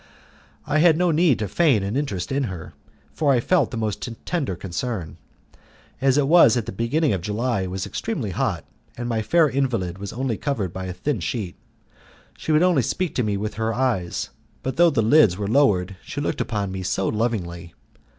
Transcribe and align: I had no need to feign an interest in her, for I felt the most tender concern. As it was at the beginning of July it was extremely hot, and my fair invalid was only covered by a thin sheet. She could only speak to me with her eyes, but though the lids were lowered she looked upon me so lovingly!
I 0.65 0.79
had 0.79 0.97
no 0.97 1.11
need 1.11 1.37
to 1.37 1.47
feign 1.47 1.83
an 1.83 1.95
interest 1.95 2.31
in 2.31 2.45
her, 2.45 2.73
for 3.13 3.31
I 3.31 3.39
felt 3.39 3.69
the 3.69 3.77
most 3.77 4.09
tender 4.25 4.55
concern. 4.55 5.17
As 6.01 6.17
it 6.17 6.27
was 6.27 6.57
at 6.57 6.65
the 6.65 6.71
beginning 6.71 7.13
of 7.13 7.21
July 7.21 7.61
it 7.61 7.69
was 7.69 7.85
extremely 7.85 8.31
hot, 8.31 8.65
and 8.97 9.07
my 9.07 9.21
fair 9.21 9.47
invalid 9.47 9.99
was 9.99 10.11
only 10.11 10.37
covered 10.37 10.73
by 10.73 10.85
a 10.85 10.93
thin 10.93 11.19
sheet. 11.19 11.55
She 12.35 12.51
could 12.51 12.63
only 12.63 12.81
speak 12.81 13.13
to 13.13 13.23
me 13.23 13.37
with 13.37 13.53
her 13.61 13.75
eyes, 13.75 14.31
but 14.63 14.75
though 14.77 14.89
the 14.89 15.03
lids 15.03 15.37
were 15.37 15.47
lowered 15.47 15.97
she 16.03 16.19
looked 16.19 16.41
upon 16.41 16.71
me 16.71 16.81
so 16.81 17.07
lovingly! 17.07 17.75